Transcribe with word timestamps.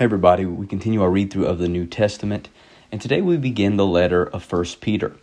Hey 0.00 0.04
everybody, 0.04 0.46
we 0.46 0.66
continue 0.66 1.02
our 1.02 1.10
read 1.10 1.30
through 1.30 1.44
of 1.44 1.58
the 1.58 1.68
New 1.68 1.84
Testament, 1.84 2.48
and 2.90 3.02
today 3.02 3.20
we 3.20 3.36
begin 3.36 3.76
the 3.76 3.84
letter 3.84 4.24
of 4.24 4.50
1 4.50 4.64
Peter. 4.80 5.14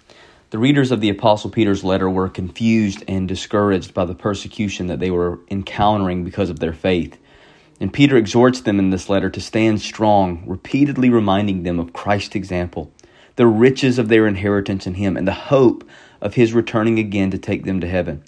The 0.52 0.60
readers 0.60 0.92
of 0.92 1.02
the 1.02 1.10
Apostle 1.10 1.50
Peter's 1.50 1.84
letter 1.84 2.08
were 2.08 2.30
confused 2.30 3.04
and 3.08 3.28
discouraged 3.28 3.96
by 3.96 4.06
the 4.06 4.14
persecution 4.14 4.86
that 4.86 5.00
they 5.00 5.10
were 5.10 5.40
encountering 5.50 6.24
because 6.24 6.52
of 6.52 6.60
their 6.60 6.74
faith. 6.74 7.18
And 7.80 7.92
Peter 7.92 8.18
exhorts 8.18 8.62
them 8.62 8.78
in 8.78 8.92
this 8.92 9.10
letter 9.10 9.32
to 9.32 9.42
stand 9.42 9.82
strong, 9.82 10.44
repeatedly 10.46 11.10
reminding 11.10 11.64
them 11.64 11.80
of 11.80 11.92
Christ's 11.92 12.36
example, 12.36 12.92
the 13.36 13.48
riches 13.48 13.98
of 13.98 14.10
their 14.10 14.28
inheritance 14.28 14.86
in 14.86 14.94
Him, 14.94 15.18
and 15.18 15.28
the 15.28 15.34
hope 15.50 15.90
of 16.22 16.36
His 16.36 16.54
returning 16.54 17.00
again 17.00 17.32
to 17.32 17.40
take 17.40 17.66
them 17.66 17.82
to 17.82 17.90
heaven. 17.90 18.24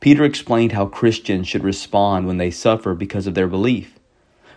Peter 0.00 0.24
explained 0.24 0.72
how 0.72 0.84
Christians 0.84 1.48
should 1.48 1.64
respond 1.64 2.26
when 2.26 2.36
they 2.36 2.50
suffer 2.50 2.92
because 2.92 3.26
of 3.26 3.32
their 3.32 3.48
belief. 3.48 3.97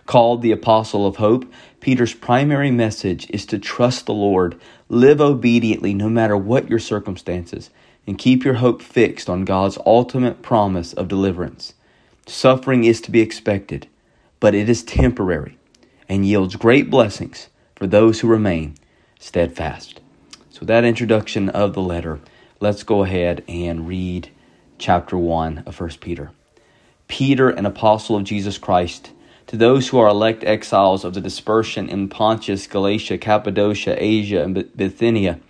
Called 0.06 0.42
the 0.42 0.52
Apostle 0.52 1.06
of 1.06 1.16
Hope, 1.16 1.50
Peter's 1.80 2.14
primary 2.14 2.70
message 2.70 3.28
is 3.30 3.46
to 3.46 3.58
trust 3.58 4.06
the 4.06 4.14
Lord, 4.14 4.60
live 4.88 5.20
obediently 5.20 5.94
no 5.94 6.08
matter 6.08 6.36
what 6.36 6.68
your 6.68 6.78
circumstances, 6.78 7.70
and 8.06 8.18
keep 8.18 8.44
your 8.44 8.54
hope 8.54 8.82
fixed 8.82 9.30
on 9.30 9.44
God's 9.44 9.78
ultimate 9.86 10.42
promise 10.42 10.92
of 10.92 11.08
deliverance. 11.08 11.74
Suffering 12.26 12.84
is 12.84 13.00
to 13.02 13.10
be 13.10 13.20
expected, 13.20 13.86
but 14.40 14.54
it 14.54 14.68
is 14.68 14.82
temporary 14.82 15.58
and 16.08 16.26
yields 16.26 16.56
great 16.56 16.90
blessings 16.90 17.48
for 17.76 17.86
those 17.86 18.20
who 18.20 18.28
remain 18.28 18.74
steadfast. 19.18 20.00
So, 20.50 20.60
with 20.60 20.68
that 20.68 20.84
introduction 20.84 21.48
of 21.48 21.74
the 21.74 21.80
letter, 21.80 22.20
let's 22.60 22.82
go 22.82 23.04
ahead 23.04 23.42
and 23.48 23.88
read 23.88 24.30
chapter 24.78 25.16
1 25.16 25.62
of 25.64 25.80
1 25.80 25.90
Peter. 26.00 26.32
Peter, 27.08 27.50
an 27.50 27.66
apostle 27.66 28.16
of 28.16 28.24
Jesus 28.24 28.58
Christ, 28.58 29.10
to 29.46 29.56
those 29.56 29.88
who 29.88 29.98
are 29.98 30.08
elect 30.08 30.44
exiles 30.44 31.04
of 31.04 31.14
the 31.14 31.20
dispersion 31.20 31.88
in 31.88 32.08
Pontus, 32.08 32.66
Galatia, 32.66 33.18
Cappadocia, 33.18 33.96
Asia, 34.02 34.42
and 34.42 34.76
Bithynia, 34.76 35.40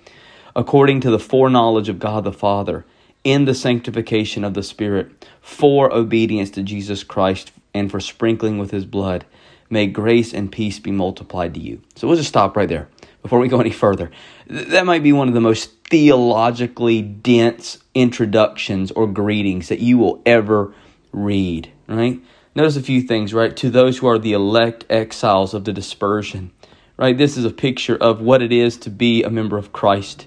according 0.56 1.00
to 1.00 1.10
the 1.10 1.18
foreknowledge 1.18 1.88
of 1.88 1.98
God 1.98 2.24
the 2.24 2.32
Father, 2.32 2.84
in 3.24 3.44
the 3.44 3.54
sanctification 3.54 4.44
of 4.44 4.54
the 4.54 4.62
Spirit, 4.62 5.26
for 5.40 5.92
obedience 5.92 6.50
to 6.50 6.62
Jesus 6.62 7.04
Christ 7.04 7.52
and 7.72 7.90
for 7.90 8.00
sprinkling 8.00 8.58
with 8.58 8.70
his 8.70 8.84
blood, 8.84 9.24
may 9.70 9.86
grace 9.86 10.34
and 10.34 10.52
peace 10.52 10.78
be 10.78 10.90
multiplied 10.90 11.54
to 11.54 11.60
you. 11.60 11.80
So 11.96 12.06
we'll 12.06 12.16
just 12.16 12.28
stop 12.28 12.56
right 12.56 12.68
there 12.68 12.88
before 13.22 13.38
we 13.38 13.48
go 13.48 13.60
any 13.60 13.70
further. 13.70 14.10
That 14.48 14.84
might 14.84 15.02
be 15.02 15.12
one 15.12 15.28
of 15.28 15.34
the 15.34 15.40
most 15.40 15.70
theologically 15.88 17.00
dense 17.00 17.78
introductions 17.94 18.90
or 18.90 19.06
greetings 19.06 19.68
that 19.68 19.78
you 19.78 19.98
will 19.98 20.20
ever 20.26 20.74
read, 21.12 21.70
right? 21.86 22.20
Notice 22.54 22.76
a 22.76 22.82
few 22.82 23.00
things, 23.00 23.32
right? 23.32 23.56
To 23.56 23.70
those 23.70 23.98
who 23.98 24.06
are 24.08 24.18
the 24.18 24.34
elect 24.34 24.84
exiles 24.90 25.54
of 25.54 25.64
the 25.64 25.72
dispersion, 25.72 26.52
right? 26.98 27.16
This 27.16 27.36
is 27.36 27.46
a 27.46 27.50
picture 27.50 27.96
of 27.96 28.20
what 28.20 28.42
it 28.42 28.52
is 28.52 28.76
to 28.78 28.90
be 28.90 29.22
a 29.22 29.30
member 29.30 29.56
of 29.56 29.72
Christ, 29.72 30.26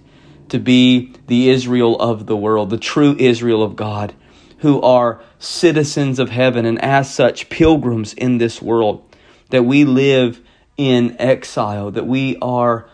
to 0.49 0.57
be 0.57 1.13
the 1.27 1.49
Israel 1.49 1.95
of 1.99 2.25
the 2.25 2.35
world, 2.35 2.71
the 2.71 2.77
true 2.77 3.15
Israel 3.19 3.61
of 3.61 3.75
God, 3.75 4.15
who 4.59 4.81
are 4.81 5.21
citizens 5.37 6.17
of 6.17 6.29
heaven 6.29 6.65
and 6.65 6.81
as 6.81 7.13
such 7.13 7.49
pilgrims 7.49 8.13
in 8.13 8.39
this 8.39 8.59
world, 8.59 9.03
that 9.51 9.63
we 9.63 9.85
live 9.85 10.41
in 10.77 11.15
exile, 11.19 11.91
that 11.91 12.07
we 12.07 12.37
are 12.41 12.89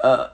uh, 0.00 0.28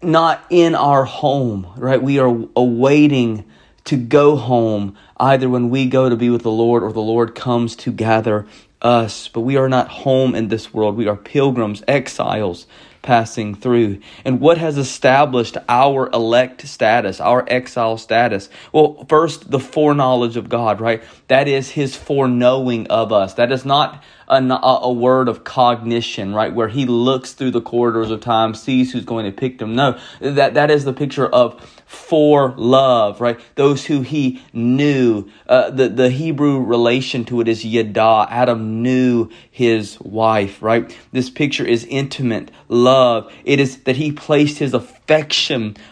not 0.00 0.42
in 0.48 0.74
our 0.74 1.04
home, 1.04 1.66
right? 1.76 2.02
We 2.02 2.18
are 2.20 2.46
awaiting 2.56 3.44
to 3.86 3.96
go 3.96 4.36
home, 4.36 4.96
either 5.16 5.48
when 5.48 5.70
we 5.70 5.86
go 5.86 6.08
to 6.08 6.16
be 6.16 6.30
with 6.30 6.42
the 6.42 6.50
Lord 6.50 6.82
or 6.82 6.92
the 6.92 7.00
Lord 7.00 7.34
comes 7.34 7.74
to 7.76 7.92
gather 7.92 8.46
us. 8.82 9.28
But 9.28 9.40
we 9.40 9.56
are 9.56 9.68
not 9.68 9.88
home 9.88 10.34
in 10.34 10.48
this 10.48 10.72
world. 10.72 10.96
We 10.96 11.08
are 11.08 11.16
pilgrims, 11.16 11.82
exiles 11.88 12.66
passing 13.02 13.54
through. 13.54 14.00
And 14.24 14.40
what 14.40 14.58
has 14.58 14.76
established 14.76 15.56
our 15.68 16.10
elect 16.10 16.66
status, 16.66 17.20
our 17.20 17.44
exile 17.48 17.96
status? 17.96 18.50
Well, 18.72 19.06
first, 19.08 19.50
the 19.50 19.60
foreknowledge 19.60 20.36
of 20.36 20.48
God, 20.48 20.80
right? 20.80 21.02
That 21.28 21.48
is 21.48 21.70
His 21.70 21.96
foreknowing 21.96 22.88
of 22.88 23.12
us. 23.12 23.34
That 23.34 23.52
is 23.52 23.64
not 23.64 24.02
a, 24.28 24.78
a, 24.82 24.92
word 24.92 25.28
of 25.28 25.44
cognition, 25.44 26.34
right? 26.34 26.54
Where 26.54 26.68
he 26.68 26.86
looks 26.86 27.32
through 27.32 27.52
the 27.52 27.60
corridors 27.60 28.10
of 28.10 28.20
time, 28.20 28.54
sees 28.54 28.92
who's 28.92 29.04
going 29.04 29.24
to 29.26 29.32
pick 29.32 29.58
them. 29.58 29.74
No, 29.74 29.98
that, 30.20 30.54
that 30.54 30.70
is 30.70 30.84
the 30.84 30.92
picture 30.92 31.26
of 31.26 31.60
for 31.86 32.52
love, 32.56 33.20
right? 33.20 33.38
Those 33.54 33.86
who 33.86 34.02
he 34.02 34.42
knew. 34.52 35.28
Uh, 35.48 35.70
the, 35.70 35.88
the 35.88 36.10
Hebrew 36.10 36.60
relation 36.60 37.24
to 37.26 37.40
it 37.40 37.48
is 37.48 37.64
yada. 37.64 38.26
Adam 38.28 38.82
knew 38.82 39.30
his 39.50 39.98
wife, 40.00 40.62
right? 40.62 40.96
This 41.12 41.30
picture 41.30 41.64
is 41.64 41.84
intimate 41.84 42.50
love. 42.68 43.32
It 43.44 43.60
is 43.60 43.82
that 43.84 43.96
he 43.96 44.12
placed 44.12 44.58
his 44.58 44.74
affection 44.74 44.95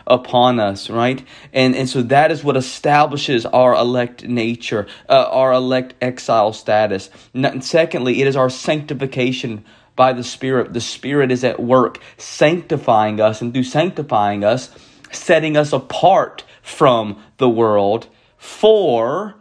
upon 0.06 0.60
us, 0.60 0.90
right? 0.90 1.24
And, 1.52 1.74
and 1.74 1.88
so 1.88 2.02
that 2.02 2.30
is 2.30 2.42
what 2.42 2.56
establishes 2.56 3.46
our 3.46 3.74
elect 3.74 4.24
nature, 4.24 4.86
uh, 5.08 5.26
our 5.30 5.52
elect 5.52 5.94
exile 6.00 6.52
status. 6.52 7.10
And 7.32 7.64
secondly, 7.64 8.20
it 8.20 8.26
is 8.26 8.36
our 8.36 8.50
sanctification 8.50 9.64
by 9.96 10.12
the 10.12 10.24
Spirit. 10.24 10.72
The 10.72 10.80
Spirit 10.80 11.30
is 11.30 11.44
at 11.44 11.60
work 11.60 12.00
sanctifying 12.16 13.20
us, 13.20 13.40
and 13.40 13.52
through 13.52 13.64
sanctifying 13.64 14.44
us, 14.44 14.70
setting 15.12 15.56
us 15.56 15.72
apart 15.72 16.44
from 16.62 17.22
the 17.38 17.48
world 17.48 18.08
for 18.36 19.36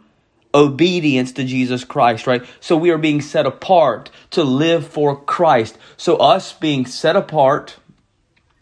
obedience 0.54 1.32
to 1.32 1.44
Jesus 1.44 1.84
Christ, 1.84 2.26
right? 2.26 2.44
So 2.60 2.76
we 2.76 2.90
are 2.90 2.98
being 2.98 3.20
set 3.20 3.44
apart 3.44 4.10
to 4.30 4.44
live 4.44 4.86
for 4.86 5.20
Christ. 5.20 5.76
So 5.96 6.16
us 6.18 6.52
being 6.52 6.86
set 6.86 7.16
apart, 7.16 7.76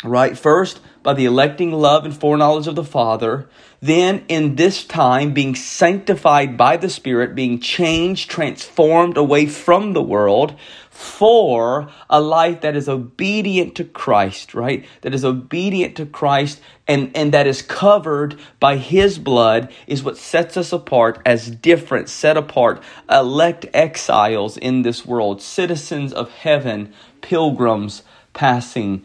right? 0.03 0.37
First, 0.37 0.81
by 1.03 1.15
the 1.15 1.25
electing 1.25 1.73
love 1.73 2.05
and 2.05 2.17
foreknowledge 2.17 2.67
of 2.67 2.77
the 2.77 2.85
Father, 2.85 3.49
then 3.81 4.25
in 4.29 4.55
this 4.55 4.85
time 4.85 5.33
being 5.33 5.57
sanctified 5.57 6.57
by 6.57 6.77
the 6.77 6.89
Spirit, 6.89 7.35
being 7.35 7.59
changed, 7.59 8.31
transformed 8.31 9.17
away 9.17 9.47
from 9.47 9.93
the 9.93 10.03
world 10.03 10.55
for 10.89 11.89
a 12.09 12.21
life 12.21 12.61
that 12.61 12.77
is 12.77 12.89
obedient 12.89 13.75
to 13.75 13.85
Christ, 13.85 14.55
right? 14.55 14.85
That 15.01 15.15
is 15.15 15.25
obedient 15.25 15.97
to 15.97 16.07
Christ 16.07 16.61
and, 16.87 17.11
and 17.17 17.33
that 17.33 17.47
is 17.49 17.63
covered 17.63 18.39
by 18.61 18.77
His 18.77 19.19
blood 19.19 19.73
is 19.89 20.05
what 20.05 20.17
sets 20.17 20.57
us 20.57 20.73
apart 20.73 21.21
as 21.27 21.51
different, 21.51 22.09
set 22.09 22.37
apart, 22.37 22.83
elect 23.11 23.67
exiles 23.75 24.57
in 24.57 24.83
this 24.83 25.05
world, 25.05 25.43
citizens 25.43 26.13
of 26.13 26.31
heaven, 26.31 26.93
pilgrims 27.21 28.03
passing 28.33 29.05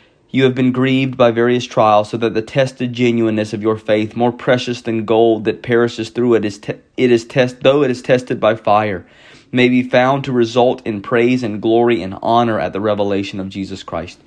you 0.31 0.45
have 0.45 0.55
been 0.55 0.71
grieved 0.71 1.17
by 1.17 1.29
various 1.29 1.65
trials, 1.65 2.09
so 2.09 2.17
that 2.17 2.33
the 2.33 2.41
tested 2.41 2.93
genuineness 2.93 3.51
of 3.51 3.61
your 3.61 3.77
faith, 3.77 4.15
more 4.15 4.31
precious 4.31 4.81
than 4.81 5.03
gold 5.03 5.43
that 5.43 5.61
perishes 5.61 6.09
through 6.09 6.35
it, 6.35 6.45
is 6.45 6.57
te- 6.57 6.79
it 6.95 7.11
is 7.11 7.25
test 7.25 7.61
though 7.61 7.83
it 7.83 7.91
is 7.91 8.01
tested 8.01 8.39
by 8.39 8.55
fire, 8.55 9.05
may 9.51 9.67
be 9.67 9.83
found 9.83 10.23
to 10.23 10.31
result 10.31 10.81
in 10.87 11.01
praise 11.01 11.43
and 11.43 11.61
glory 11.61 12.01
and 12.01 12.17
honor 12.21 12.57
at 12.59 12.71
the 12.71 12.79
revelation 12.79 13.41
of 13.41 13.49
Jesus 13.49 13.83
Christ. 13.83 14.19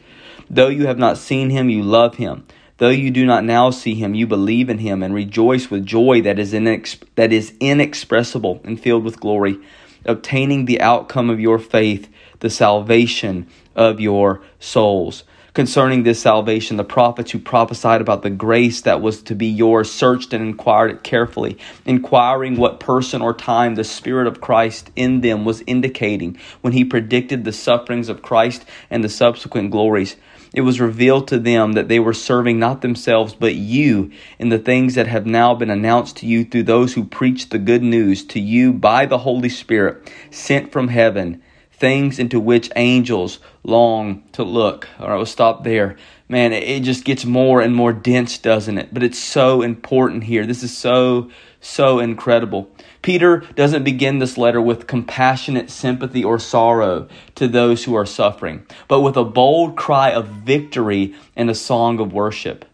Though 0.50 0.69
you 0.69 0.87
have 0.87 0.99
not 0.99 1.17
seen 1.17 1.49
him, 1.49 1.70
you 1.70 1.82
love 1.82 2.17
him. 2.17 2.46
Though 2.76 2.90
you 2.90 3.11
do 3.11 3.25
not 3.25 3.44
now 3.44 3.70
see 3.70 3.94
him, 3.94 4.14
you 4.14 4.26
believe 4.26 4.69
in 4.69 4.78
him 4.78 5.02
and 5.02 5.14
rejoice 5.14 5.70
with 5.70 5.87
joy 5.87 6.20
that 6.23 6.38
is, 6.38 6.52
inex- 6.52 7.02
that 7.14 7.32
is 7.32 7.55
inexpressible 7.61 8.61
and 8.62 8.78
filled 8.78 9.05
with 9.05 9.20
glory, 9.20 9.58
obtaining 10.05 10.67
the 10.67 10.82
outcome 10.82 11.31
of 11.31 11.40
your 11.40 11.58
faith, 11.58 12.11
the 12.40 12.50
salvation 12.50 13.46
of 13.75 14.00
your 14.00 14.43
souls 14.58 15.25
concerning 15.54 16.02
this 16.02 16.20
salvation, 16.20 16.76
the 16.76 16.84
prophets 16.84 17.30
who 17.30 17.38
prophesied 17.38 18.00
about 18.00 18.22
the 18.22 18.30
grace 18.30 18.80
that 18.80 19.00
was 19.00 19.22
to 19.22 19.34
be 19.36 19.46
yours 19.46 19.90
searched 19.90 20.34
and 20.34 20.44
inquired 20.44 20.90
it 20.90 21.02
carefully, 21.04 21.56
inquiring 21.86 22.56
what 22.56 22.80
person 22.80 23.22
or 23.22 23.32
time 23.32 23.76
the 23.76 23.84
Spirit 23.84 24.26
of 24.26 24.40
Christ 24.40 24.90
in 24.96 25.20
them 25.20 25.44
was 25.44 25.62
indicating 25.66 26.36
when 26.60 26.72
he 26.72 26.84
predicted 26.84 27.44
the 27.44 27.52
sufferings 27.52 28.08
of 28.08 28.20
Christ 28.20 28.64
and 28.90 29.04
the 29.04 29.08
subsequent 29.08 29.70
glories. 29.70 30.16
It 30.52 30.62
was 30.62 30.80
revealed 30.80 31.28
to 31.28 31.38
them 31.38 31.72
that 31.72 31.88
they 31.88 31.98
were 32.00 32.12
serving 32.12 32.58
not 32.58 32.80
themselves 32.80 33.34
but 33.34 33.54
you 33.54 34.10
in 34.38 34.48
the 34.48 34.58
things 34.58 34.94
that 34.96 35.06
have 35.06 35.26
now 35.26 35.54
been 35.54 35.70
announced 35.70 36.16
to 36.18 36.26
you 36.26 36.44
through 36.44 36.64
those 36.64 36.94
who 36.94 37.04
preach 37.04 37.48
the 37.48 37.58
good 37.58 37.82
news 37.82 38.24
to 38.26 38.40
you 38.40 38.72
by 38.72 39.06
the 39.06 39.18
Holy 39.18 39.48
Spirit 39.48 40.12
sent 40.30 40.72
from 40.72 40.88
heaven 40.88 41.42
things 41.84 42.19
into 42.19 42.40
which 42.40 42.70
angels 42.76 43.40
long 43.62 44.22
to 44.32 44.42
look. 44.42 44.88
All 44.98 45.06
right, 45.06 45.16
we'll 45.16 45.26
stop 45.26 45.64
there. 45.64 45.96
Man, 46.31 46.54
it 46.54 46.81
just 46.81 47.04
gets 47.04 47.26
more 47.26 47.60
and 47.60 47.76
more 47.76 47.92
dense, 47.92 48.38
doesn't 48.38 48.78
it? 48.78 48.94
But 48.94 49.02
it's 49.02 49.19
so 49.19 49.60
important 49.60 50.25
here. 50.25 50.46
This 50.46 50.62
is 50.62 50.75
so, 50.75 51.31
so 51.60 51.98
incredible. 51.98 52.70
Peter 53.02 53.40
doesn't 53.54 53.84
begin 53.84 54.19
this 54.19 54.38
letter 54.38 54.62
with 54.62 54.86
compassionate 54.86 55.69
sympathy 55.69 56.25
or 56.25 56.38
sorrow 56.38 57.06
to 57.34 57.46
those 57.46 57.84
who 57.84 57.94
are 57.94 58.06
suffering, 58.06 58.66
but 58.88 59.02
with 59.02 59.19
a 59.19 59.22
bold 59.22 59.76
cry 59.76 60.10
of 60.10 60.26
victory 60.26 61.14
and 61.37 61.50
a 61.50 61.54
song 61.54 62.00
of 62.00 62.14
worship. 62.14 62.64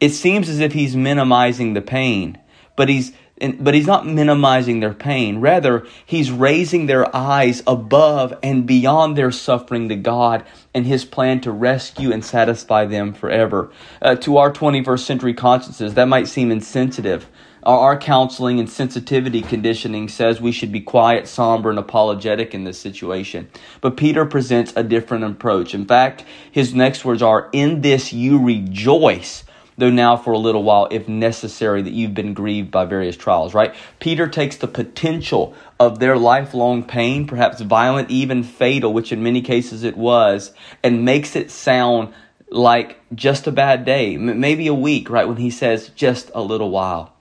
It 0.00 0.10
seems 0.10 0.48
as 0.48 0.58
if 0.58 0.72
he's 0.72 0.96
minimizing 0.96 1.74
the 1.74 1.82
pain, 1.82 2.36
but 2.74 2.88
he's 2.88 3.12
but 3.58 3.74
he's 3.74 3.86
not 3.86 4.06
minimizing 4.06 4.80
their 4.80 4.94
pain. 4.94 5.40
Rather, 5.40 5.86
he's 6.04 6.30
raising 6.30 6.86
their 6.86 7.14
eyes 7.14 7.62
above 7.66 8.34
and 8.42 8.66
beyond 8.66 9.16
their 9.16 9.30
suffering 9.30 9.88
to 9.88 9.96
God 9.96 10.44
and 10.72 10.86
his 10.86 11.04
plan 11.04 11.40
to 11.42 11.52
rescue 11.52 12.12
and 12.12 12.24
satisfy 12.24 12.86
them 12.86 13.12
forever. 13.12 13.70
Uh, 14.00 14.14
to 14.16 14.38
our 14.38 14.52
21st 14.52 15.00
century 15.00 15.34
consciences, 15.34 15.94
that 15.94 16.08
might 16.08 16.28
seem 16.28 16.50
insensitive. 16.50 17.26
Our, 17.62 17.78
our 17.80 17.98
counseling 17.98 18.58
and 18.58 18.70
sensitivity 18.70 19.42
conditioning 19.42 20.08
says 20.08 20.40
we 20.40 20.52
should 20.52 20.72
be 20.72 20.80
quiet, 20.80 21.28
somber, 21.28 21.68
and 21.68 21.78
apologetic 21.78 22.54
in 22.54 22.64
this 22.64 22.78
situation. 22.78 23.48
But 23.82 23.96
Peter 23.96 24.24
presents 24.24 24.72
a 24.76 24.82
different 24.82 25.24
approach. 25.24 25.74
In 25.74 25.84
fact, 25.84 26.24
his 26.50 26.74
next 26.74 27.04
words 27.04 27.22
are, 27.22 27.50
In 27.52 27.82
this 27.82 28.12
you 28.12 28.42
rejoice 28.42 29.44
though 29.78 29.90
now 29.90 30.16
for 30.16 30.32
a 30.32 30.38
little 30.38 30.62
while, 30.62 30.88
if 30.90 31.08
necessary, 31.08 31.82
that 31.82 31.92
you've 31.92 32.14
been 32.14 32.34
grieved 32.34 32.70
by 32.70 32.84
various 32.84 33.16
trials, 33.16 33.54
right? 33.54 33.74
Peter 34.00 34.26
takes 34.26 34.56
the 34.56 34.68
potential 34.68 35.54
of 35.78 35.98
their 35.98 36.16
lifelong 36.16 36.82
pain, 36.82 37.26
perhaps 37.26 37.60
violent, 37.60 38.10
even 38.10 38.42
fatal, 38.42 38.92
which 38.92 39.12
in 39.12 39.22
many 39.22 39.42
cases 39.42 39.82
it 39.82 39.96
was, 39.96 40.52
and 40.82 41.04
makes 41.04 41.36
it 41.36 41.50
sound 41.50 42.12
like 42.50 42.98
just 43.14 43.46
a 43.46 43.52
bad 43.52 43.84
day, 43.84 44.16
maybe 44.16 44.66
a 44.66 44.74
week, 44.74 45.10
right? 45.10 45.28
When 45.28 45.36
he 45.36 45.50
says 45.50 45.90
just 45.90 46.30
a 46.34 46.40
little 46.40 46.70
while. 46.70 47.12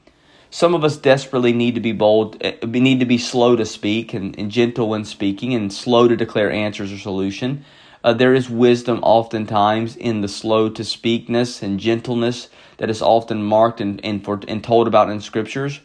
Some 0.50 0.74
of 0.74 0.86
us 0.86 0.96
desperately 0.96 1.52
need 1.52 1.76
to 1.76 1.82
be 1.82 1.92
bold, 1.92 2.38
eh, 2.40 2.56
need 2.64 3.02
to 3.02 3.06
be 3.06 3.18
slow 3.18 3.58
to 3.58 3.66
speak 3.66 4.14
and, 4.14 4.38
and 4.40 4.50
gentle 4.50 4.88
when 4.88 5.04
speaking 5.04 5.54
and 5.54 5.74
slow 5.74 6.08
to 6.08 6.16
declare 6.16 6.50
answers 6.50 6.94
or 6.94 6.98
solution. 6.98 7.66
Uh, 8.06 8.14
there 8.14 8.36
is 8.36 8.48
wisdom 8.48 9.00
oftentimes 9.02 9.96
in 9.96 10.22
the 10.22 10.28
slow 10.28 10.70
to 10.70 10.84
speakness 10.84 11.64
and 11.64 11.80
gentleness 11.80 12.50
that 12.78 12.88
is 12.88 13.02
often 13.02 13.42
marked 13.42 13.82
and, 13.82 14.00
and, 14.06 14.24
for, 14.24 14.40
and 14.48 14.64
told 14.64 14.88
about 14.88 15.10
in 15.10 15.20
scriptures. 15.20 15.80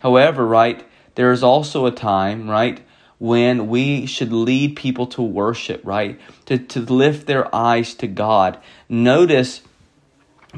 However, 0.00 0.46
right, 0.46 0.86
there 1.14 1.32
is 1.32 1.42
also 1.42 1.86
a 1.86 1.90
time, 1.90 2.50
right, 2.50 2.82
when 3.18 3.68
we 3.68 4.04
should 4.04 4.34
lead 4.34 4.76
people 4.76 5.06
to 5.06 5.22
worship, 5.22 5.80
right, 5.82 6.20
to, 6.44 6.58
to 6.58 6.80
lift 6.80 7.26
their 7.26 7.52
eyes 7.54 7.94
to 7.94 8.06
God. 8.06 8.58
Notice 8.90 9.62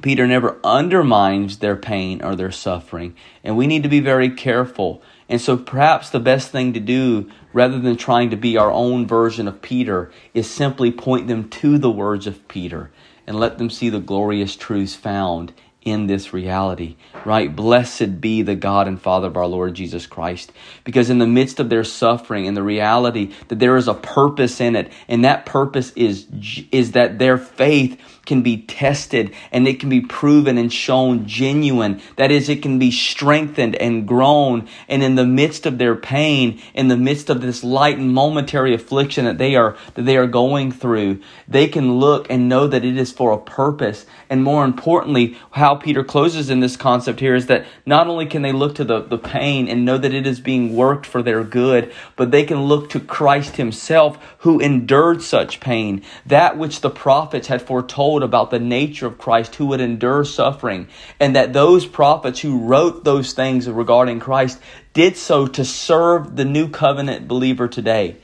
Peter 0.02 0.26
never 0.26 0.58
undermines 0.64 1.58
their 1.58 1.76
pain 1.76 2.23
or 2.23 2.35
their 2.35 2.50
suffering, 2.50 3.14
and 3.43 3.56
we 3.56 3.67
need 3.67 3.82
to 3.82 3.88
be 3.88 4.00
very 4.00 4.29
careful. 4.29 5.02
And 5.29 5.41
so 5.41 5.56
perhaps 5.56 6.11
the 6.11 6.20
best 6.20 6.50
thing 6.50 6.73
to 6.73 6.81
do 6.81 7.31
rather 7.52 7.79
than 7.79 7.96
trying 7.96 8.31
to 8.31 8.37
be 8.37 8.56
our 8.56 8.73
own 8.73 9.06
version 9.06 9.46
of 9.46 9.62
Peter, 9.62 10.11
is 10.35 10.50
simply 10.50 10.91
point 10.91 11.29
them 11.29 11.49
to 11.49 11.79
the 11.79 11.91
words 11.91 12.26
of 12.26 12.46
Peter 12.49 12.91
and 13.26 13.38
let 13.38 13.58
them 13.58 13.70
see 13.70 13.88
the 13.88 14.00
glorious 14.00 14.56
truths 14.56 14.94
found 14.94 15.52
in 15.84 16.06
this 16.06 16.32
reality, 16.32 16.96
right? 17.25 17.54
Blessed 17.54 18.20
be 18.20 18.42
the 18.42 18.54
God 18.54 18.88
and 18.88 19.00
Father 19.00 19.28
of 19.28 19.36
our 19.36 19.46
Lord 19.46 19.75
Jesus 19.75 20.06
Christ. 20.06 20.52
Because 20.82 21.10
in 21.10 21.19
the 21.19 21.26
midst 21.26 21.60
of 21.60 21.69
their 21.69 21.84
suffering 21.84 22.46
and 22.46 22.56
the 22.56 22.62
reality 22.62 23.32
that 23.48 23.58
there 23.58 23.76
is 23.76 23.88
a 23.88 23.94
purpose 23.94 24.60
in 24.60 24.76
it, 24.76 24.92
and 25.08 25.25
that 25.25 25.46
purpose 25.46 25.92
is, 25.92 26.26
is 26.72 26.92
that 26.92 27.19
their 27.19 27.38
faith 27.38 28.00
can 28.25 28.42
be 28.42 28.62
tested 28.62 29.34
and 29.52 29.69
it 29.69 29.81
can 29.81 29.88
be 29.88 30.00
proven 30.00 30.58
and 30.58 30.72
shown 30.72 31.26
genuine. 31.26 32.00
That 32.16 32.31
is, 32.31 32.48
it 32.48 32.62
can 32.62 32.78
be 32.78 32.90
strengthened 32.90 33.76
and 33.76 34.06
grown. 34.08 34.69
And 34.88 35.02
in 35.02 35.14
the 35.14 35.26
midst 35.26 35.66
of 35.66 35.78
their 35.78 35.94
pain, 35.94 36.60
in 36.72 36.88
the 36.88 36.96
midst 36.96 37.31
of 37.31 37.40
this 37.40 37.62
light 37.62 37.98
and 37.98 38.12
momentary 38.12 38.75
affliction 38.75 39.25
that 39.26 39.38
they 39.38 39.56
are, 39.56 39.76
that 39.94 40.02
they 40.02 40.16
are 40.16 40.26
going 40.26 40.72
through, 40.72 41.20
they 41.46 41.69
can 41.69 41.98
look 41.98 42.26
and 42.31 42.48
know 42.48 42.66
that 42.66 42.84
it 42.84 42.96
is 42.96 43.12
for 43.12 43.32
a 43.32 43.38
purpose. 43.38 44.06
And 44.31 44.42
more 44.42 44.64
importantly, 44.64 45.36
how 45.50 45.73
Peter 45.76 46.04
closes 46.04 46.50
in 46.50 46.60
this 46.60 46.76
concept 46.76 47.20
here 47.20 47.34
is 47.34 47.46
that 47.46 47.66
not 47.84 48.06
only 48.06 48.26
can 48.26 48.42
they 48.42 48.52
look 48.52 48.74
to 48.76 48.84
the, 48.84 49.00
the 49.00 49.18
pain 49.18 49.68
and 49.68 49.84
know 49.84 49.98
that 49.98 50.14
it 50.14 50.26
is 50.26 50.40
being 50.40 50.74
worked 50.76 51.06
for 51.06 51.22
their 51.22 51.44
good, 51.44 51.92
but 52.16 52.30
they 52.30 52.44
can 52.44 52.62
look 52.64 52.90
to 52.90 53.00
Christ 53.00 53.56
himself 53.56 54.18
who 54.38 54.60
endured 54.60 55.22
such 55.22 55.60
pain. 55.60 56.02
That 56.26 56.58
which 56.58 56.80
the 56.80 56.90
prophets 56.90 57.48
had 57.48 57.62
foretold 57.62 58.22
about 58.22 58.50
the 58.50 58.58
nature 58.58 59.06
of 59.06 59.18
Christ 59.18 59.54
who 59.56 59.66
would 59.66 59.80
endure 59.80 60.24
suffering, 60.24 60.88
and 61.20 61.36
that 61.36 61.52
those 61.52 61.86
prophets 61.86 62.40
who 62.40 62.66
wrote 62.66 63.04
those 63.04 63.32
things 63.32 63.68
regarding 63.68 64.20
Christ 64.20 64.58
did 64.92 65.16
so 65.16 65.46
to 65.46 65.64
serve 65.64 66.36
the 66.36 66.44
new 66.44 66.68
covenant 66.68 67.28
believer 67.28 67.68
today 67.68 68.16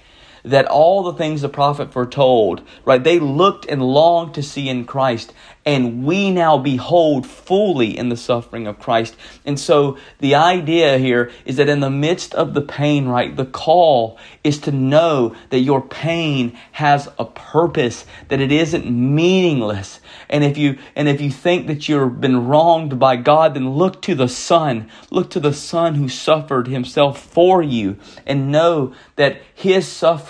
that 0.45 0.67
all 0.67 1.03
the 1.03 1.13
things 1.13 1.43
the 1.43 1.49
prophet 1.49 1.93
foretold, 1.93 2.63
right, 2.85 3.03
they 3.03 3.19
looked 3.19 3.67
and 3.67 3.83
longed 3.83 4.35
to 4.35 4.43
see 4.43 4.69
in 4.69 4.85
Christ 4.85 5.33
and 5.67 6.05
we 6.05 6.31
now 6.31 6.57
behold 6.57 7.27
fully 7.27 7.97
in 7.97 8.09
the 8.09 8.17
suffering 8.17 8.67
of 8.67 8.79
Christ. 8.79 9.15
And 9.45 9.61
so 9.61 9.99
the 10.19 10.35
idea 10.35 10.97
here 10.97 11.31
is 11.45 11.57
that 11.57 11.69
in 11.69 11.81
the 11.81 11.91
midst 11.91 12.35
of 12.35 12.55
the 12.55 12.63
pain, 12.63 13.07
right, 13.07 13.37
the 13.37 13.45
call 13.45 14.19
is 14.43 14.59
to 14.61 14.73
know 14.73 15.37
that 15.51 15.61
your 15.61 15.83
pain 15.83 16.59
has 16.73 17.09
a 17.19 17.27
purpose, 17.27 18.07
that 18.29 18.41
it 18.41 18.51
isn't 18.51 18.91
meaningless. 18.91 20.01
And 20.31 20.45
if 20.45 20.57
you 20.57 20.79
and 20.97 21.09
if 21.09 21.21
you 21.21 21.31
think 21.31 21.67
that 21.67 21.89
you've 21.89 22.21
been 22.21 22.47
wronged 22.47 22.99
by 22.99 23.17
God, 23.17 23.55
then 23.55 23.71
look 23.71 24.01
to 24.03 24.15
the 24.15 24.29
Son. 24.29 24.89
Look 25.11 25.29
to 25.31 25.41
the 25.41 25.53
Son 25.53 25.95
who 25.95 26.09
suffered 26.09 26.69
himself 26.69 27.23
for 27.23 27.63
you 27.63 27.99
and 28.27 28.51
know 28.51 28.95
that 29.17 29.43
his 29.55 29.87
suffering 29.87 30.30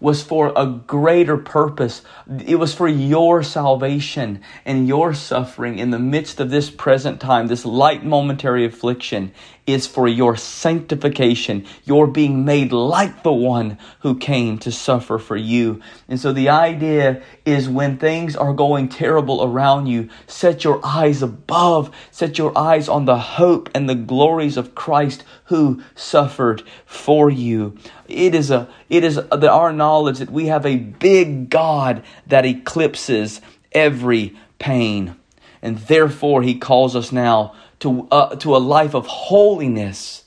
was 0.00 0.22
for 0.22 0.52
a 0.56 0.66
greater 0.66 1.36
purpose. 1.36 2.02
It 2.46 2.56
was 2.56 2.74
for 2.74 2.88
your 2.88 3.42
salvation 3.42 4.40
and 4.64 4.88
your 4.88 5.14
suffering 5.14 5.78
in 5.78 5.90
the 5.90 5.98
midst 5.98 6.40
of 6.40 6.50
this 6.50 6.70
present 6.70 7.20
time, 7.20 7.46
this 7.48 7.64
light 7.64 8.04
momentary 8.04 8.64
affliction, 8.64 9.32
is 9.66 9.86
for 9.86 10.08
your 10.08 10.36
sanctification, 10.36 11.64
your 11.84 12.06
being 12.06 12.44
made 12.44 12.72
like 12.72 13.22
the 13.22 13.32
one 13.32 13.78
who 14.00 14.16
came 14.16 14.58
to 14.58 14.72
suffer 14.72 15.18
for 15.18 15.36
you. 15.36 15.80
And 16.08 16.18
so 16.18 16.32
the 16.32 16.48
idea 16.48 17.22
is 17.44 17.68
when 17.68 17.96
things 17.96 18.34
are 18.34 18.52
going 18.52 18.88
terrible 18.88 19.44
around 19.44 19.86
you, 19.86 20.08
set 20.26 20.64
your 20.64 20.80
eyes 20.84 21.22
above, 21.22 21.94
set 22.10 22.38
your 22.38 22.56
eyes 22.58 22.88
on 22.88 23.04
the 23.04 23.18
hope 23.18 23.70
and 23.74 23.88
the 23.88 23.94
glories 23.94 24.56
of 24.56 24.74
Christ 24.74 25.22
who 25.44 25.82
suffered 25.94 26.62
for 26.84 27.30
you. 27.30 27.76
It 28.08 28.34
is 28.34 28.50
a 28.50 28.68
it 28.88 29.04
is 29.04 29.16
our 29.18 29.72
knowledge 29.72 30.18
that 30.18 30.30
we 30.30 30.46
have 30.46 30.66
a 30.66 30.76
big 30.76 31.50
God 31.50 32.02
that 32.26 32.44
eclipses 32.44 33.40
every 33.70 34.36
pain. 34.58 35.16
And 35.62 35.78
therefore, 35.78 36.42
he 36.42 36.58
calls 36.58 36.96
us 36.96 37.12
now 37.12 37.54
to, 37.82 38.06
uh, 38.10 38.36
to 38.36 38.56
a 38.56 38.58
life 38.58 38.94
of 38.94 39.06
holiness, 39.06 40.24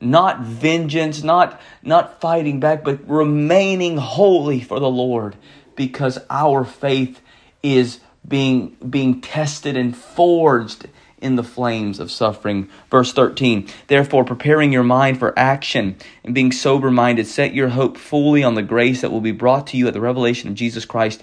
not 0.00 0.40
vengeance, 0.40 1.22
not, 1.22 1.60
not 1.82 2.20
fighting 2.20 2.60
back, 2.60 2.84
but 2.84 3.08
remaining 3.08 3.96
holy 3.96 4.60
for 4.60 4.78
the 4.80 4.90
Lord 4.90 5.36
because 5.76 6.18
our 6.28 6.64
faith 6.64 7.20
is 7.62 8.00
being, 8.26 8.76
being 8.88 9.20
tested 9.20 9.76
and 9.76 9.96
forged 9.96 10.86
in 11.18 11.36
the 11.36 11.44
flames 11.44 11.98
of 11.98 12.10
suffering. 12.10 12.68
Verse 12.90 13.12
13, 13.12 13.68
therefore, 13.86 14.24
preparing 14.24 14.72
your 14.72 14.82
mind 14.82 15.18
for 15.18 15.36
action 15.38 15.96
and 16.24 16.34
being 16.34 16.52
sober 16.52 16.90
minded, 16.90 17.26
set 17.26 17.54
your 17.54 17.68
hope 17.68 17.96
fully 17.96 18.42
on 18.42 18.54
the 18.54 18.62
grace 18.62 19.00
that 19.00 19.10
will 19.10 19.20
be 19.20 19.32
brought 19.32 19.68
to 19.68 19.76
you 19.76 19.86
at 19.86 19.94
the 19.94 20.00
revelation 20.00 20.48
of 20.48 20.54
Jesus 20.54 20.84
Christ. 20.84 21.22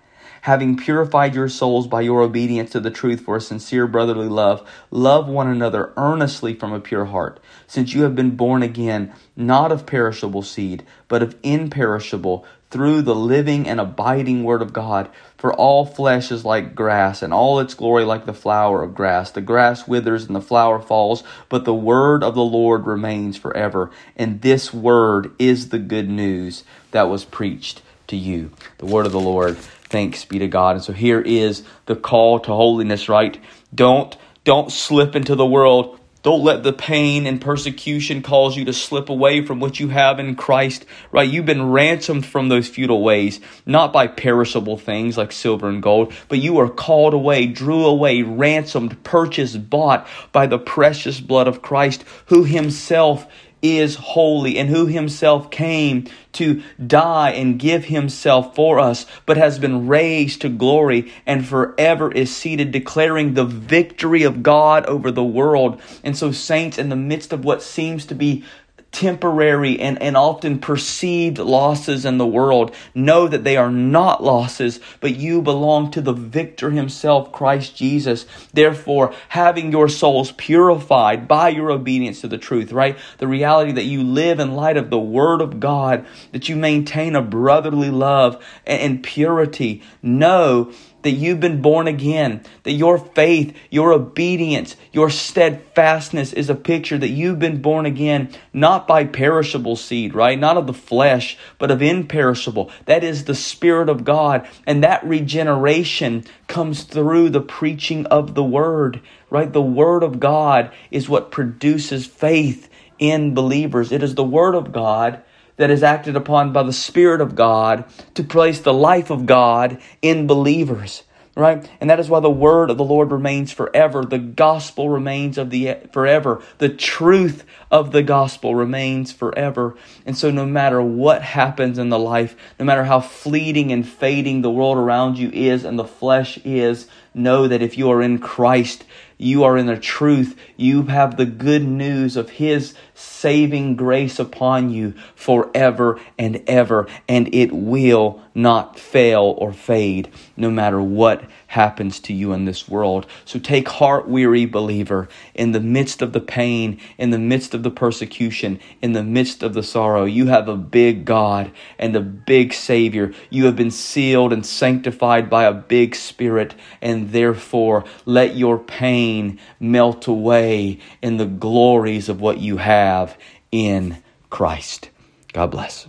having 0.41 0.77
purified 0.77 1.35
your 1.35 1.49
souls 1.49 1.87
by 1.87 2.01
your 2.01 2.21
obedience 2.21 2.71
to 2.71 2.79
the 2.79 2.91
truth 2.91 3.21
for 3.21 3.37
a 3.37 3.41
sincere 3.41 3.87
brotherly 3.87 4.27
love, 4.27 4.67
love 4.89 5.27
one 5.27 5.47
another 5.47 5.93
earnestly 5.97 6.53
from 6.53 6.73
a 6.73 6.79
pure 6.79 7.05
heart, 7.05 7.39
since 7.67 7.93
you 7.93 8.03
have 8.03 8.15
been 8.15 8.35
born 8.35 8.63
again, 8.63 9.13
not 9.35 9.71
of 9.71 9.85
perishable 9.85 10.41
seed, 10.41 10.83
but 11.07 11.23
of 11.23 11.35
imperishable, 11.43 12.45
through 12.71 13.01
the 13.01 13.15
living 13.15 13.67
and 13.67 13.79
abiding 13.81 14.43
Word 14.43 14.61
of 14.61 14.71
God. 14.71 15.09
For 15.37 15.53
all 15.53 15.85
flesh 15.85 16.31
is 16.31 16.45
like 16.45 16.73
grass, 16.73 17.21
and 17.21 17.33
all 17.33 17.59
its 17.59 17.73
glory 17.73 18.05
like 18.05 18.25
the 18.25 18.33
flower 18.33 18.81
of 18.81 18.95
grass. 18.95 19.29
The 19.29 19.41
grass 19.41 19.87
withers 19.87 20.25
and 20.25 20.35
the 20.35 20.41
flower 20.41 20.79
falls, 20.79 21.23
but 21.49 21.65
the 21.65 21.73
Word 21.73 22.23
of 22.23 22.33
the 22.33 22.43
Lord 22.43 22.87
remains 22.87 23.35
forever. 23.37 23.91
And 24.15 24.41
this 24.41 24.73
Word 24.73 25.31
is 25.37 25.69
the 25.69 25.79
good 25.79 26.09
news 26.09 26.63
that 26.91 27.09
was 27.09 27.25
preached 27.25 27.81
to 28.07 28.15
you. 28.15 28.51
The 28.77 28.85
Word 28.85 29.05
of 29.05 29.11
the 29.11 29.19
Lord. 29.19 29.57
Thanks 29.91 30.23
be 30.23 30.39
to 30.39 30.47
God. 30.47 30.77
And 30.77 30.83
so 30.85 30.93
here 30.93 31.19
is 31.19 31.63
the 31.85 31.97
call 31.97 32.39
to 32.39 32.47
holiness, 32.47 33.09
right? 33.09 33.37
Don't 33.75 34.15
don't 34.45 34.71
slip 34.71 35.17
into 35.17 35.35
the 35.35 35.45
world. 35.45 35.99
Don't 36.23 36.45
let 36.45 36.63
the 36.63 36.71
pain 36.71 37.27
and 37.27 37.41
persecution 37.41 38.21
cause 38.21 38.55
you 38.55 38.63
to 38.65 38.73
slip 38.73 39.09
away 39.09 39.45
from 39.45 39.59
what 39.59 39.81
you 39.81 39.89
have 39.89 40.17
in 40.17 40.35
Christ, 40.35 40.85
right? 41.11 41.29
You've 41.29 41.45
been 41.45 41.71
ransomed 41.71 42.25
from 42.25 42.47
those 42.47 42.69
futile 42.69 43.03
ways, 43.03 43.41
not 43.65 43.91
by 43.91 44.07
perishable 44.07 44.77
things 44.77 45.17
like 45.17 45.33
silver 45.33 45.67
and 45.67 45.83
gold, 45.83 46.13
but 46.29 46.39
you 46.39 46.59
are 46.59 46.69
called 46.69 47.13
away, 47.13 47.47
drew 47.47 47.85
away, 47.85 48.21
ransomed, 48.21 49.03
purchased, 49.03 49.69
bought 49.69 50.07
by 50.31 50.47
the 50.47 50.59
precious 50.59 51.19
blood 51.19 51.49
of 51.49 51.61
Christ, 51.61 52.05
who 52.27 52.45
himself 52.45 53.27
is 53.61 53.95
holy 53.95 54.57
and 54.57 54.69
who 54.69 54.85
himself 54.87 55.51
came 55.51 56.07
to 56.33 56.63
die 56.85 57.31
and 57.31 57.59
give 57.59 57.85
himself 57.85 58.55
for 58.55 58.79
us, 58.79 59.05
but 59.25 59.37
has 59.37 59.59
been 59.59 59.87
raised 59.87 60.41
to 60.41 60.49
glory 60.49 61.11
and 61.25 61.45
forever 61.45 62.11
is 62.11 62.35
seated, 62.35 62.71
declaring 62.71 63.33
the 63.33 63.45
victory 63.45 64.23
of 64.23 64.41
God 64.41 64.85
over 64.85 65.11
the 65.11 65.23
world. 65.23 65.81
And 66.03 66.17
so, 66.17 66.31
saints, 66.31 66.77
in 66.77 66.89
the 66.89 66.95
midst 66.95 67.33
of 67.33 67.43
what 67.43 67.61
seems 67.61 68.05
to 68.07 68.15
be 68.15 68.43
temporary 68.91 69.79
and, 69.79 70.01
and 70.01 70.17
often 70.17 70.59
perceived 70.59 71.37
losses 71.37 72.05
in 72.05 72.17
the 72.17 72.27
world. 72.27 72.75
Know 72.93 73.27
that 73.27 73.43
they 73.43 73.55
are 73.55 73.71
not 73.71 74.23
losses, 74.23 74.79
but 74.99 75.15
you 75.15 75.41
belong 75.41 75.91
to 75.91 76.01
the 76.01 76.13
victor 76.13 76.71
himself, 76.71 77.31
Christ 77.31 77.75
Jesus. 77.75 78.25
Therefore, 78.53 79.13
having 79.29 79.71
your 79.71 79.87
souls 79.87 80.33
purified 80.33 81.27
by 81.27 81.49
your 81.49 81.71
obedience 81.71 82.21
to 82.21 82.27
the 82.27 82.37
truth, 82.37 82.71
right? 82.71 82.97
The 83.19 83.27
reality 83.27 83.71
that 83.71 83.85
you 83.85 84.03
live 84.03 84.39
in 84.39 84.53
light 84.53 84.77
of 84.77 84.89
the 84.89 84.99
Word 84.99 85.41
of 85.41 85.59
God, 85.59 86.05
that 86.33 86.49
you 86.49 86.55
maintain 86.55 87.15
a 87.15 87.21
brotherly 87.21 87.89
love 87.89 88.43
and, 88.65 88.81
and 88.81 89.03
purity. 89.03 89.83
Know 90.01 90.73
that 91.03 91.11
you've 91.11 91.39
been 91.39 91.61
born 91.61 91.87
again, 91.87 92.43
that 92.63 92.73
your 92.73 92.97
faith, 92.97 93.55
your 93.69 93.93
obedience, 93.93 94.75
your 94.91 95.09
steadfastness 95.09 96.33
is 96.33 96.49
a 96.49 96.55
picture 96.55 96.97
that 96.97 97.09
you've 97.09 97.39
been 97.39 97.61
born 97.61 97.85
again, 97.85 98.29
not 98.53 98.87
by 98.87 99.05
perishable 99.05 99.75
seed, 99.75 100.13
right? 100.13 100.39
Not 100.39 100.57
of 100.57 100.67
the 100.67 100.73
flesh, 100.73 101.37
but 101.57 101.71
of 101.71 101.81
imperishable. 101.81 102.71
That 102.85 103.03
is 103.03 103.25
the 103.25 103.35
Spirit 103.35 103.89
of 103.89 104.03
God. 104.03 104.47
And 104.65 104.83
that 104.83 105.03
regeneration 105.03 106.23
comes 106.47 106.83
through 106.83 107.29
the 107.29 107.41
preaching 107.41 108.05
of 108.07 108.35
the 108.35 108.43
Word, 108.43 109.01
right? 109.29 109.51
The 109.51 109.61
Word 109.61 110.03
of 110.03 110.19
God 110.19 110.71
is 110.91 111.09
what 111.09 111.31
produces 111.31 112.05
faith 112.05 112.69
in 112.99 113.33
believers. 113.33 113.91
It 113.91 114.03
is 114.03 114.15
the 114.15 114.23
Word 114.23 114.55
of 114.55 114.71
God 114.71 115.21
that 115.61 115.69
is 115.69 115.83
acted 115.83 116.15
upon 116.15 116.51
by 116.51 116.63
the 116.63 116.73
Spirit 116.73 117.21
of 117.21 117.35
God 117.35 117.85
to 118.15 118.23
place 118.23 118.59
the 118.59 118.73
life 118.73 119.11
of 119.11 119.27
God 119.27 119.79
in 120.01 120.27
believers. 120.27 121.03
Right? 121.33 121.69
And 121.79 121.89
that 121.89 121.99
is 121.99 122.09
why 122.09 122.19
the 122.19 122.29
word 122.29 122.69
of 122.69 122.77
the 122.77 122.83
Lord 122.83 123.09
remains 123.09 123.53
forever. 123.53 124.03
The 124.03 124.19
gospel 124.19 124.89
remains 124.89 125.37
of 125.37 125.49
the 125.49 125.77
forever. 125.93 126.43
The 126.57 126.67
truth 126.67 127.45
of 127.71 127.93
the 127.93 128.03
gospel 128.03 128.53
remains 128.53 129.13
forever. 129.13 129.77
And 130.05 130.17
so 130.17 130.29
no 130.29 130.45
matter 130.45 130.81
what 130.81 131.21
happens 131.21 131.77
in 131.77 131.87
the 131.87 131.97
life, 131.97 132.35
no 132.59 132.65
matter 132.65 132.83
how 132.83 132.99
fleeting 132.99 133.71
and 133.71 133.87
fading 133.87 134.41
the 134.41 134.51
world 134.51 134.77
around 134.77 135.17
you 135.17 135.29
is 135.29 135.63
and 135.63 135.79
the 135.79 135.85
flesh 135.85 136.37
is, 136.43 136.87
know 137.13 137.47
that 137.47 137.61
if 137.61 137.77
you 137.77 137.89
are 137.91 138.01
in 138.01 138.19
Christ, 138.19 138.83
you 139.21 139.43
are 139.43 139.57
in 139.57 139.67
the 139.67 139.77
truth. 139.77 140.37
You 140.57 140.83
have 140.83 141.15
the 141.15 141.25
good 141.25 141.63
news 141.63 142.17
of 142.17 142.31
His 142.31 142.73
saving 142.95 143.75
grace 143.75 144.19
upon 144.19 144.71
you 144.71 144.93
forever 145.15 145.99
and 146.17 146.43
ever, 146.47 146.87
and 147.07 147.33
it 147.33 147.51
will 147.51 148.21
not 148.33 148.79
fail 148.79 149.35
or 149.37 149.53
fade 149.53 150.09
no 150.35 150.49
matter 150.49 150.81
what 150.81 151.23
happens 151.51 151.99
to 151.99 152.13
you 152.13 152.31
in 152.31 152.45
this 152.45 152.69
world. 152.69 153.05
So 153.25 153.37
take 153.37 153.67
heart, 153.67 154.07
weary 154.07 154.45
believer, 154.45 155.09
in 155.35 155.51
the 155.51 155.59
midst 155.59 156.01
of 156.01 156.13
the 156.13 156.21
pain, 156.21 156.79
in 156.97 157.09
the 157.09 157.19
midst 157.19 157.53
of 157.53 157.63
the 157.63 157.69
persecution, 157.69 158.57
in 158.81 158.93
the 158.93 159.03
midst 159.03 159.43
of 159.43 159.53
the 159.53 159.61
sorrow. 159.61 160.05
You 160.05 160.27
have 160.27 160.47
a 160.47 160.55
big 160.55 161.03
God 161.03 161.51
and 161.77 161.93
a 161.93 161.99
big 161.99 162.53
Savior. 162.53 163.13
You 163.29 163.45
have 163.47 163.57
been 163.57 163.69
sealed 163.69 164.31
and 164.31 164.45
sanctified 164.45 165.29
by 165.29 165.43
a 165.43 165.53
big 165.53 165.93
Spirit, 165.93 166.55
and 166.81 167.11
therefore 167.11 167.83
let 168.05 168.37
your 168.37 168.57
pain 168.57 169.37
melt 169.59 170.07
away 170.07 170.79
in 171.01 171.17
the 171.17 171.25
glories 171.25 172.07
of 172.07 172.21
what 172.21 172.39
you 172.39 172.57
have 172.57 173.17
in 173.51 174.01
Christ. 174.29 174.89
God 175.33 175.51
bless. 175.51 175.85